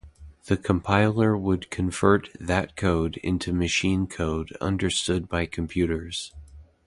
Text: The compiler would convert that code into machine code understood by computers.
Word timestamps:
The 0.45 0.57
compiler 0.57 1.37
would 1.37 1.69
convert 1.69 2.29
that 2.39 2.75
code 2.75 3.17
into 3.17 3.53
machine 3.53 4.07
code 4.07 4.51
understood 4.59 5.29
by 5.29 5.45
computers. 5.45 6.33